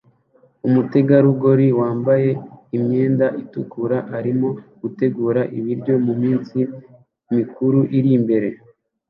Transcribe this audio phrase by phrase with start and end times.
[0.67, 2.29] Umutegarugori wambaye
[2.77, 4.49] imyenda itukura arimo
[4.81, 6.57] gutegura ibiryo muminsi
[7.35, 8.47] mikuru iri imbere